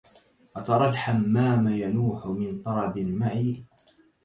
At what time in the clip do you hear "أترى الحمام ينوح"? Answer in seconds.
0.57-2.25